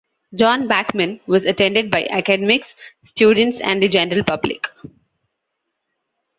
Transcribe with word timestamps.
John 0.33 0.67
Bachman 0.67 1.19
was 1.27 1.45
attended 1.45 1.91
by 1.91 2.07
academics, 2.07 2.73
students, 3.03 3.59
and 3.59 3.83
the 3.83 3.87
general 3.87 4.23
public. 4.23 4.67